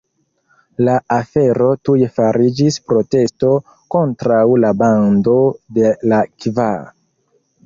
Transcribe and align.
La 0.85 0.93
afero 1.15 1.67
tuj 1.89 1.99
fariĝis 2.15 2.79
protesto 2.93 3.51
kontraŭ 3.97 4.41
la 4.65 4.73
Bando 4.83 5.37
de 5.77 5.95
la 6.11 6.25
Kvar. 6.41 6.87